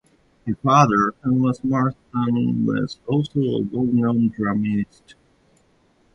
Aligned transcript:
His 0.47 0.55
father, 0.63 1.13
Thomas 1.23 1.63
Morton, 1.63 2.65
was 2.65 2.97
also 3.05 3.39
a 3.39 3.61
well-known 3.61 4.29
dramatist. 4.29 5.13